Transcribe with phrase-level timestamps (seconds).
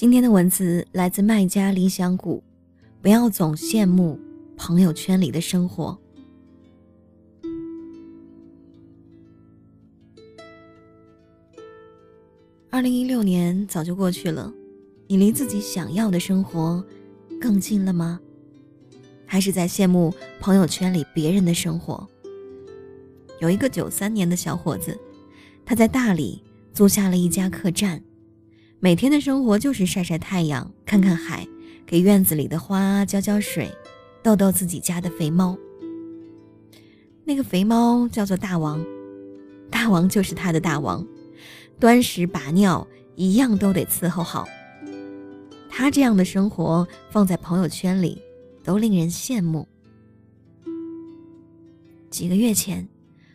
[0.00, 2.40] 今天的文字来自卖家理想谷，
[3.02, 4.16] 不要总羡慕
[4.56, 5.98] 朋友圈里的生活。
[12.70, 14.54] 二零一六年早就过去了，
[15.08, 16.80] 你离自己想要的生活
[17.40, 18.20] 更近了吗？
[19.26, 22.08] 还是在羡慕朋友圈里别人的生活？
[23.40, 24.96] 有一个九三年的小伙子，
[25.66, 26.40] 他在大理
[26.72, 28.00] 租下了一家客栈。
[28.80, 31.44] 每天的生活就是晒晒太阳、看看海，
[31.84, 33.68] 给院子里的花浇浇水，
[34.22, 35.58] 逗逗自己家的肥猫。
[37.24, 38.84] 那个肥猫叫做大王，
[39.68, 41.04] 大王就是他的大王，
[41.80, 44.46] 端屎把尿一样都得伺候好。
[45.68, 48.22] 他这样的生活放在朋友圈里
[48.62, 49.66] 都令人羡慕。
[52.10, 52.88] 几个月前，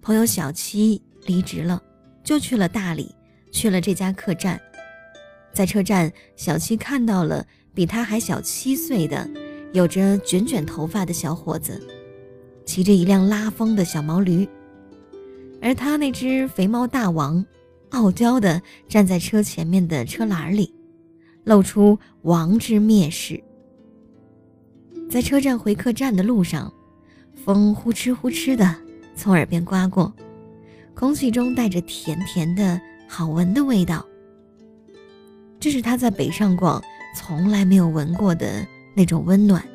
[0.00, 1.82] 朋友小七离职了，
[2.22, 3.12] 就去了大理，
[3.50, 4.60] 去了这家客栈。
[5.54, 9.30] 在车站，小七看到了比他还小七岁的、
[9.72, 11.80] 有着卷卷头发的小伙子，
[12.66, 14.46] 骑着一辆拉风的小毛驴，
[15.62, 17.44] 而他那只肥猫大王，
[17.90, 20.74] 傲娇地站在车前面的车篮里，
[21.44, 23.40] 露出王之蔑视。
[25.08, 26.72] 在车站回客栈的路上，
[27.44, 28.74] 风呼哧呼哧的
[29.14, 30.12] 从耳边刮过，
[30.94, 34.04] 空气中带着甜甜的好闻的味道。
[35.64, 36.84] 这是他在北上广
[37.16, 39.66] 从来没有闻过的那种温暖。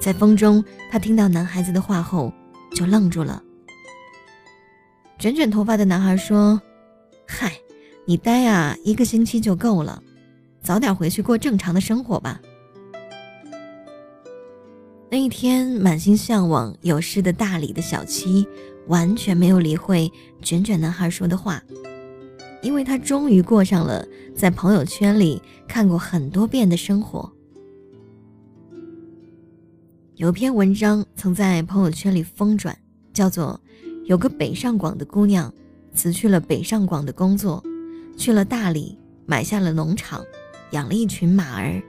[0.00, 2.32] 在风中，他听到男孩子的话后，
[2.74, 3.40] 就愣住了。
[5.16, 6.60] 卷卷头发的男孩说
[7.24, 7.52] ：“嗨，
[8.04, 10.02] 你待啊一个星期就够了，
[10.60, 12.40] 早点回去过正常的生活吧。”
[15.08, 18.44] 那一天，满心向往有诗的大理的小七，
[18.88, 20.10] 完全没有理会
[20.42, 21.62] 卷卷男孩说的话。
[22.66, 27.30] 因为他终于过上了在朋友圈里看过很多遍的生活。
[30.16, 32.76] 有篇文章曾在朋友圈里疯转，
[33.14, 33.60] 叫做
[34.06, 35.54] “有个北上广的姑娘
[35.94, 37.62] 辞去了北上广的工作，
[38.16, 40.24] 去了大理买下了农场，
[40.72, 41.80] 养了一群马儿。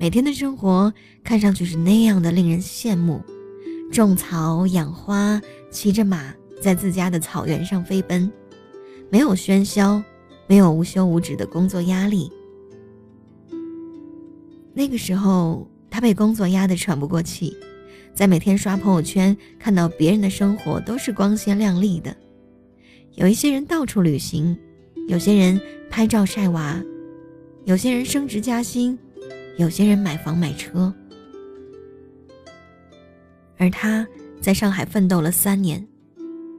[0.00, 0.92] 每天的生活
[1.22, 3.22] 看上去是那样的令人羡慕：
[3.92, 5.40] 种草、养花，
[5.70, 8.28] 骑着马在自家的草原上飞奔。”
[9.10, 10.02] 没有喧嚣，
[10.46, 12.30] 没有无休无止的工作压力。
[14.72, 17.56] 那个时候，他被工作压得喘不过气，
[18.14, 22.16] 在每天刷朋友圈看到别人的生活都是光鲜亮丽的，
[23.16, 24.56] 有一些人到处旅行，
[25.08, 25.60] 有些人
[25.90, 26.80] 拍照晒娃，
[27.64, 28.96] 有些人升职加薪，
[29.58, 30.94] 有些人买房买车，
[33.58, 34.06] 而他
[34.40, 35.84] 在上海奋斗了三年，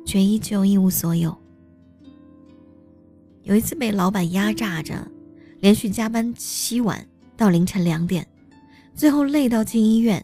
[0.05, 1.40] 却依旧一无所有。
[3.51, 5.05] 有一次被老板压榨着，
[5.59, 8.25] 连续加班七晚到凌晨两点，
[8.95, 10.23] 最后累到进医院。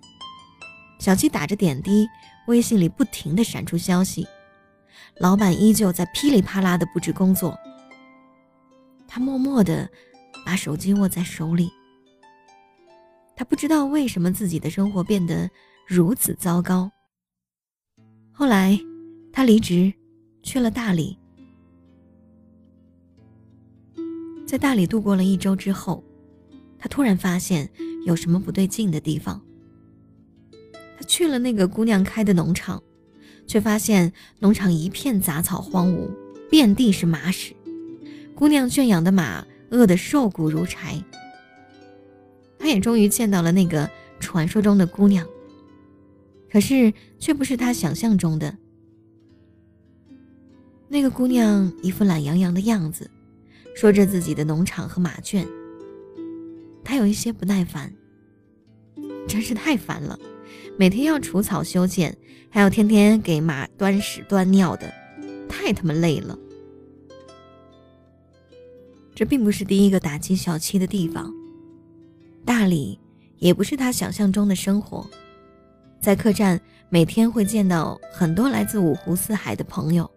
[0.98, 2.08] 小七打着点滴，
[2.48, 4.26] 微信里不停的闪出消息，
[5.18, 7.54] 老板依旧在噼里啪啦的布置工作。
[9.10, 9.90] 他默默的
[10.46, 11.70] 把手机握在手里，
[13.36, 15.50] 他不知道为什么自己的生活变得
[15.86, 16.90] 如此糟糕。
[18.32, 18.80] 后来，
[19.34, 19.94] 他离职，
[20.44, 21.20] 去了大理。
[24.48, 26.02] 在大理度过了一周之后，
[26.80, 27.70] 他突然发现
[28.06, 29.42] 有什么不对劲的地方。
[30.98, 32.82] 他去了那个姑娘开的农场，
[33.46, 36.10] 却发现农场一片杂草荒芜，
[36.50, 37.54] 遍地是马屎，
[38.34, 41.04] 姑娘圈养的马饿得瘦骨如柴。
[42.58, 43.90] 他也终于见到了那个
[44.22, 45.28] 传说中的姑娘，
[46.50, 48.58] 可是却不是他想象中的。
[50.88, 53.12] 那个姑娘一副懒洋洋的样子。
[53.78, 55.48] 说着自己的农场和马圈，
[56.84, 57.94] 他有一些不耐烦，
[59.28, 60.18] 真是太烦了，
[60.80, 62.18] 每天要除草修剪，
[62.50, 64.92] 还要天天给马端屎端尿的，
[65.48, 66.36] 太他妈累了。
[69.14, 71.32] 这并不是第一个打击小七的地方，
[72.44, 73.00] 大理
[73.38, 75.08] 也不是他想象中的生活，
[76.02, 76.60] 在客栈
[76.90, 80.10] 每天会见到很多来自五湖四海的朋友。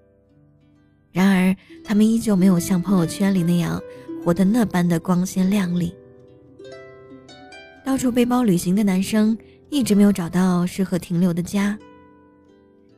[1.13, 3.81] 然而，他们依旧没有像朋友圈里那样
[4.25, 5.95] 活得那般的光鲜亮丽。
[7.85, 9.37] 到处背包旅行的男生
[9.71, 11.77] 一直没有找到适合停留的家。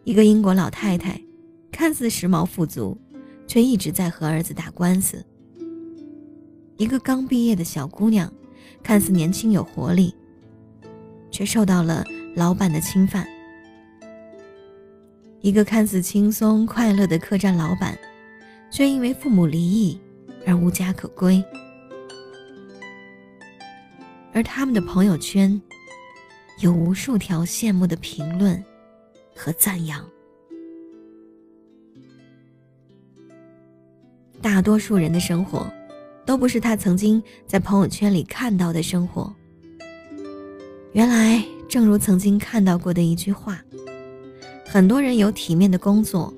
[0.04, 1.18] 一个英国老太太，
[1.70, 2.98] 看似时髦富足，
[3.46, 5.24] 却一直在和儿子打官司。
[6.76, 8.30] 一个刚毕业的小姑娘，
[8.82, 10.14] 看似年轻有活力，
[11.30, 12.04] 却受到了
[12.34, 13.26] 老板的侵犯。
[15.42, 17.98] 一个看似轻松快乐的客栈老板，
[18.70, 20.00] 却因为父母离异
[20.46, 21.44] 而无家可归，
[24.32, 25.60] 而他们的朋友圈
[26.60, 28.64] 有无数条羡慕的评论
[29.34, 30.08] 和赞扬。
[34.40, 35.68] 大多数人的生活，
[36.24, 39.34] 都不是他曾经在朋友圈里看到的生活。
[40.92, 43.60] 原来，正如曾经看到过的一句话，
[44.72, 46.32] 很多人有体面的工作，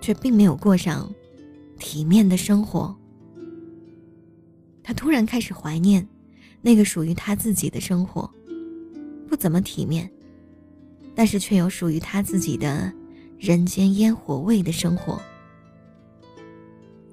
[0.00, 1.12] 却并没有过上
[1.80, 2.96] 体面的生活。
[4.84, 6.06] 他突然开始怀念
[6.62, 8.30] 那个属于他自己的生活，
[9.28, 10.08] 不怎么体面，
[11.12, 12.92] 但是却有属于他自己的
[13.36, 15.20] 人间烟火味的生活。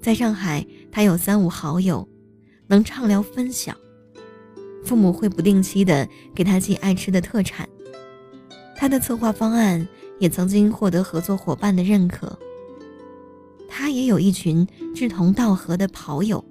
[0.00, 2.08] 在上海，他有三五好友，
[2.68, 3.76] 能畅聊分享。
[4.84, 7.68] 父母会不定期的给他寄爱吃的特产。
[8.76, 9.84] 他的策划方案
[10.22, 12.38] 也曾经获得合作伙伴的认可。
[13.68, 14.64] 他也有一群
[14.94, 16.44] 志同道合的跑友，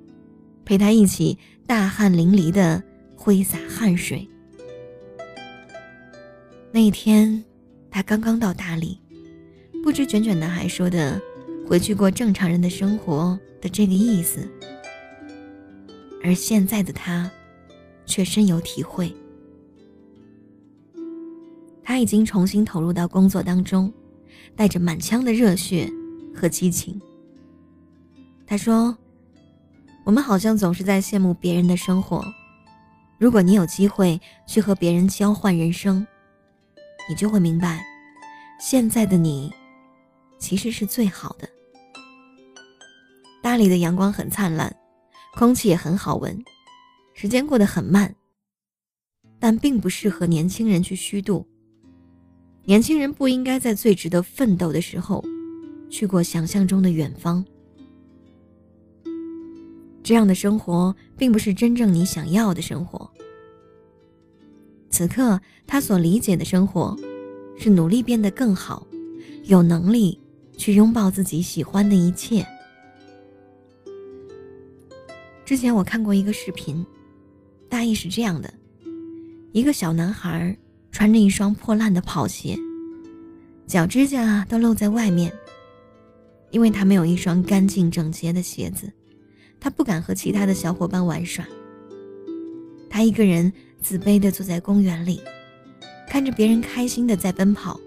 [0.65, 2.83] 陪他一起大汗淋漓的
[3.15, 4.27] 挥洒汗水。
[6.69, 7.41] 那一天，
[7.89, 8.99] 他刚刚到大理，
[9.81, 11.19] 不知卷卷男孩说的。
[11.65, 14.45] 回去过正常人的生活的这个意思，
[16.21, 17.31] 而现在的他，
[18.05, 19.15] 却深有体会。
[21.91, 23.91] 他已经重新投入到工作当中，
[24.55, 25.91] 带着满腔的热血
[26.33, 26.97] 和激情。
[28.47, 28.97] 他说
[30.05, 32.25] ：“我们好像总是在羡慕别人的生活，
[33.19, 34.17] 如果你有机会
[34.47, 36.07] 去和别人交换人生，
[37.09, 37.83] 你就会明白，
[38.57, 39.51] 现在的你，
[40.39, 41.45] 其实是最好的。”
[43.43, 44.73] 大理的阳光很灿烂，
[45.35, 46.41] 空气也很好闻，
[47.13, 48.15] 时间过得很慢。
[49.41, 51.45] 但并不适合年轻人去虚度。
[52.63, 55.23] 年轻人不应该在最值得奋斗的时候，
[55.89, 57.43] 去过想象中的远方。
[60.03, 63.09] 这样的生活并不是真正你想要的生活。
[64.89, 66.95] 此刻他所理解的生活，
[67.57, 68.85] 是努力变得更好，
[69.45, 70.19] 有能力
[70.57, 72.45] 去拥抱自己喜欢的一切。
[75.45, 76.85] 之前我看过一个视频，
[77.67, 78.53] 大意是这样的：
[79.51, 80.57] 一个小男孩
[80.91, 82.57] 穿着一双破烂的跑鞋，
[83.65, 85.31] 脚指甲都露在外面，
[86.51, 88.91] 因为他没有一双干净整洁的鞋子，
[89.59, 91.45] 他不敢和其他的小伙伴玩耍。
[92.89, 93.51] 他一个人
[93.81, 95.21] 自卑地坐在公园里，
[96.09, 97.79] 看着别人开心地在奔跑。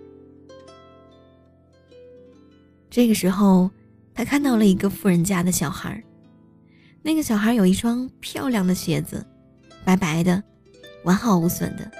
[2.88, 3.70] 这个时候，
[4.14, 6.02] 他看到了一个富人家的小孩。
[7.02, 9.22] 那个小孩有一双漂亮的鞋子，
[9.84, 10.42] 白白的，
[11.04, 11.90] 完好无损的。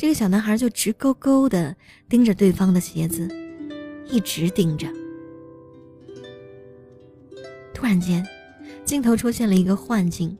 [0.00, 1.76] 这个小男孩就直勾勾的
[2.08, 3.28] 盯着对方的鞋子，
[4.08, 4.88] 一直盯着。
[7.74, 8.26] 突然间，
[8.82, 10.34] 镜头出现了一个幻境，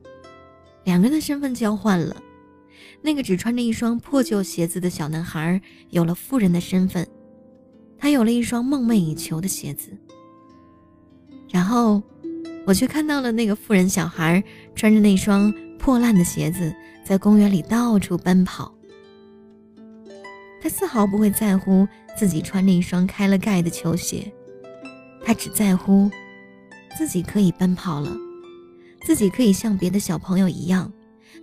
[0.84, 2.16] 两个人的身份交换了。
[3.02, 5.60] 那个只穿着一双破旧鞋子的小男孩
[5.90, 7.06] 有了富人的身份，
[7.98, 9.90] 他有了一双梦寐以求的鞋子。
[11.50, 12.02] 然后。
[12.66, 14.42] 我却看到了那个富人小孩
[14.74, 16.72] 穿着那双破烂的鞋子，
[17.04, 18.72] 在公园里到处奔跑。
[20.60, 21.86] 他丝毫不会在乎
[22.16, 24.32] 自己穿着一双开了盖的球鞋，
[25.24, 26.10] 他只在乎
[26.96, 28.10] 自己可以奔跑了，
[29.02, 30.92] 自己可以像别的小朋友一样，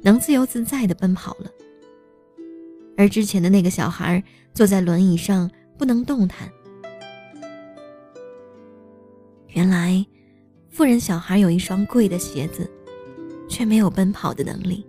[0.01, 1.51] 能自由自在的奔跑了。
[2.95, 6.51] 而之前的那个小孩坐在轮椅上不能动弹，
[9.49, 10.05] 原来。
[10.69, 12.69] 富人小孩有一双贵的鞋子，
[13.49, 14.85] 却没有奔跑的能力。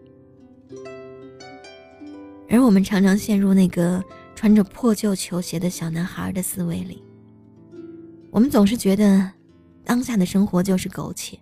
[2.49, 4.03] 而我们常常陷入那个
[4.35, 7.03] 穿着破旧球鞋的小男孩的思维里。
[8.31, 9.31] 我们总是觉得，
[9.85, 11.39] 当下的生活就是苟且，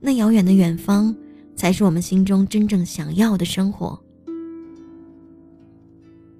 [0.00, 1.14] 那遥远的远方
[1.56, 4.00] 才是我们心中真正想要的生活。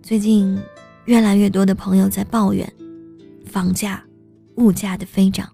[0.02, 0.58] 最近，
[1.04, 2.72] 越来越多的朋友在抱怨
[3.44, 4.02] 房价、
[4.56, 5.48] 物价的飞涨。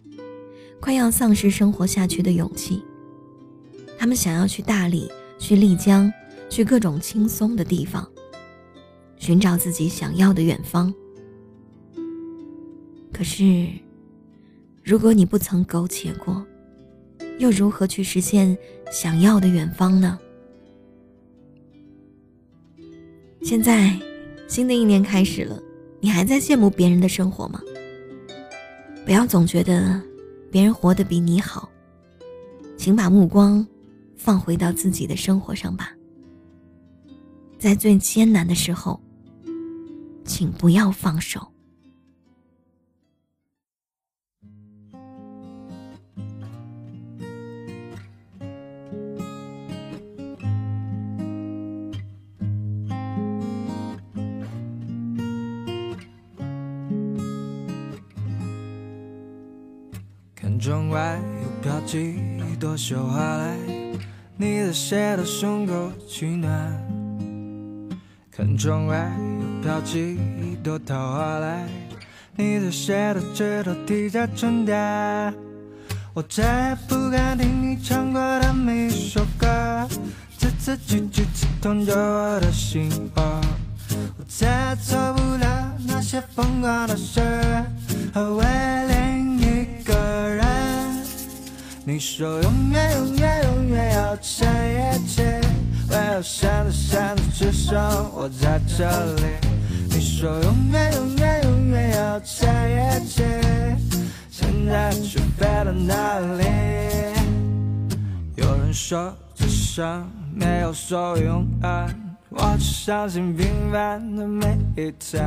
[0.78, 2.82] 快要丧失生活下去的勇气。
[3.98, 6.12] 他们想要去大理，去丽江，
[6.48, 8.08] 去各种轻松的地方，
[9.16, 10.92] 寻找自己想要的远方。
[13.12, 13.68] 可是，
[14.82, 16.46] 如果你不曾苟且过，
[17.38, 18.56] 又如何去实现
[18.90, 20.18] 想要的远方呢？
[23.42, 23.98] 现在，
[24.48, 25.62] 新的一年开始了，
[26.00, 27.60] 你还在羡慕别人的生活吗？
[29.04, 30.02] 不要总觉得。
[30.48, 31.68] 别人活得比你好，
[32.78, 33.66] 请把目光
[34.16, 35.92] 放回到自己的生活上吧。
[37.66, 39.00] 在最艰难的时候
[40.24, 41.48] 请不要放手。
[60.36, 62.14] 看窗外又飘起
[62.48, 63.58] 一朵雪花来
[64.36, 66.85] 你的鞋的胸口取暖。
[68.36, 71.66] 看窗外又飘起一朵桃花来，
[72.34, 75.32] 你的鞋的指头滴着春天。
[76.12, 79.88] 我再也不敢听你唱过的每一首歌，
[80.36, 83.40] 字字句句刺痛着我的心窝。
[84.18, 87.22] 我再也做不了那些疯狂的事，
[88.12, 88.44] 和为
[88.86, 89.94] 另一个
[90.28, 90.46] 人。
[91.86, 95.22] 你说永远永远永远要在一起，
[95.96, 97.80] 没有现在现在只剩
[98.14, 98.84] 我在这
[99.14, 99.22] 里？
[99.88, 103.22] 你说永远永远永远要在一起。
[104.30, 106.44] 现在却飞到哪里？
[108.34, 111.96] 有人说这生没有所谓永远，
[112.28, 115.24] 我只相信平凡的每一天。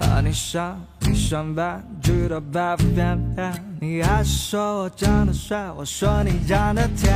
[0.00, 7.12] 和你上你上班，直到白发翩翩，你还是说我长得帅，我说你长得甜。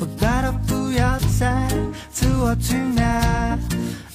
[0.00, 0.52] 我拜托
[0.86, 1.66] 不要再
[2.12, 3.58] 自我欺骗，爱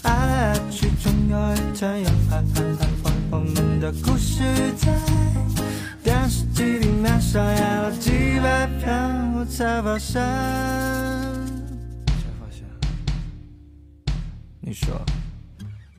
[0.03, 2.87] 来爱去总有一天要爱爱爱，
[3.29, 4.41] 我们的故事
[4.77, 4.89] 在。
[6.01, 8.87] 电视机里面上演了几百遍，
[9.35, 10.21] 我才发现。
[12.07, 12.63] 才发现。
[14.61, 14.95] 你说，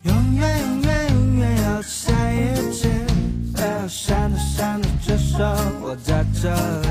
[0.05, 5.39] 永远永远永远要在一起，为何现在现在只剩
[5.83, 6.51] 我在这
[6.81, 6.89] 里？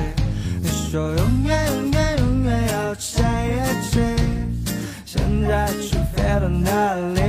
[0.62, 1.71] 你说永远
[5.48, 7.22] 在却飞到哪里？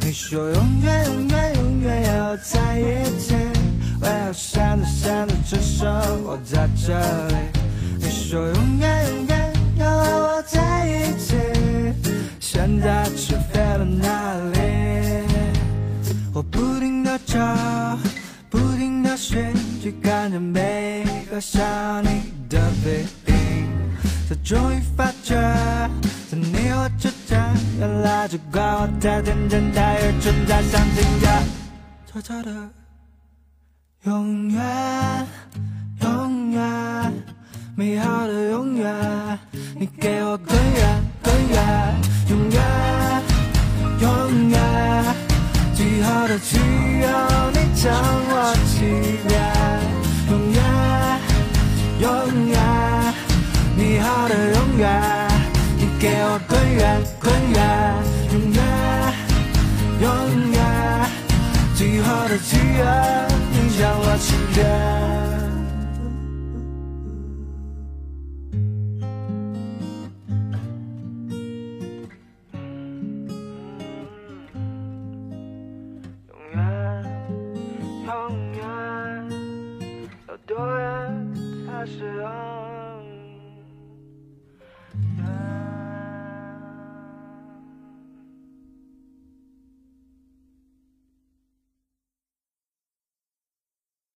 [0.00, 3.34] 你说永远永远永远要在一起。
[4.00, 5.86] 为何现在现在只剩
[6.24, 7.34] 我在这里？
[7.98, 11.36] 你说永远永远要和我在一起，
[12.38, 14.58] 现在却飞到哪里？
[16.32, 17.36] 我不停地找，
[18.48, 21.60] 不停地寻，去看着每个想
[22.04, 23.68] 你的背影，
[24.28, 25.36] 才终于发觉，
[27.78, 31.28] 原来只怪我太天真，太愚蠢，太相信着
[32.12, 32.50] 悄悄的。
[34.02, 35.26] 永远，
[36.00, 37.12] 永远，
[37.76, 39.38] 美好的永远，
[39.78, 41.94] 你给我更远，更远，
[42.30, 42.60] 永远，
[44.00, 44.60] 永远，
[45.72, 49.38] 最好的只有你将我欺骗，
[50.30, 50.58] 永远，
[52.00, 53.14] 永远，
[53.76, 55.28] 美好的永远，
[55.76, 56.37] 你给我
[56.78, 57.60] 远，困远，
[58.32, 58.62] 永远，
[60.00, 60.08] 永
[60.52, 60.62] 远，
[61.74, 62.84] 最后的契约，
[63.52, 65.27] 你叫我情愿。